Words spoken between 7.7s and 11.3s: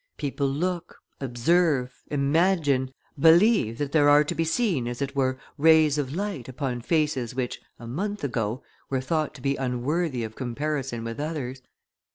a month ago, were thought to be unworthy of comparison with